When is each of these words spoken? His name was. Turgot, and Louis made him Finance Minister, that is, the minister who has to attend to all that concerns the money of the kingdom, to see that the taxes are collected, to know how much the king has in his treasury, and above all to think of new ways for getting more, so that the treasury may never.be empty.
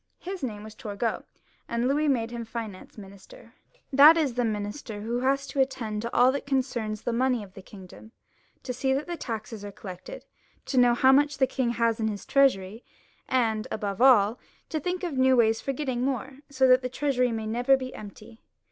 His 0.17 0.41
name 0.41 0.63
was. 0.63 0.73
Turgot, 0.73 1.25
and 1.69 1.87
Louis 1.87 2.07
made 2.07 2.31
him 2.31 2.43
Finance 2.43 2.97
Minister, 2.97 3.53
that 3.93 4.17
is, 4.17 4.33
the 4.33 4.43
minister 4.43 5.01
who 5.01 5.19
has 5.19 5.45
to 5.45 5.59
attend 5.61 6.01
to 6.01 6.11
all 6.11 6.31
that 6.31 6.47
concerns 6.47 7.03
the 7.03 7.13
money 7.13 7.43
of 7.43 7.53
the 7.53 7.61
kingdom, 7.61 8.11
to 8.63 8.73
see 8.73 8.93
that 8.95 9.05
the 9.05 9.15
taxes 9.15 9.63
are 9.63 9.71
collected, 9.71 10.25
to 10.65 10.79
know 10.79 10.95
how 10.95 11.11
much 11.11 11.37
the 11.37 11.45
king 11.45 11.69
has 11.73 11.99
in 11.99 12.07
his 12.07 12.25
treasury, 12.25 12.83
and 13.29 13.67
above 13.69 14.01
all 14.01 14.39
to 14.69 14.79
think 14.79 15.03
of 15.03 15.19
new 15.19 15.35
ways 15.37 15.61
for 15.61 15.71
getting 15.71 16.01
more, 16.01 16.39
so 16.49 16.67
that 16.67 16.81
the 16.81 16.89
treasury 16.89 17.31
may 17.31 17.45
never.be 17.45 17.93
empty. 17.93 18.41